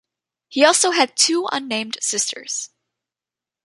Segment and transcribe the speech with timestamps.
[0.47, 2.71] He also had two unnamed sisters.